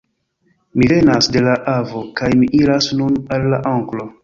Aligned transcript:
Mi 0.79 0.87
venas 0.91 1.27
de 1.35 1.43
la 1.49 1.53
avo; 1.75 2.03
kaj 2.21 2.31
mi 2.41 2.51
iras 2.63 2.91
nun 3.03 3.23
al 3.39 3.49
la 3.55 3.63
onklo. 3.77 4.13